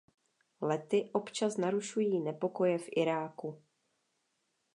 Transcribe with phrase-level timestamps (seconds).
[0.61, 3.63] Lety občas narušují nepokoje v Iráku.